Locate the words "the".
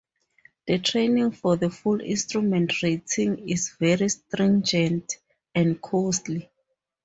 0.65-0.79, 1.57-1.69